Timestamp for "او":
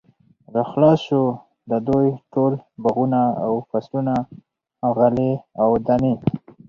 3.45-3.53, 5.61-5.69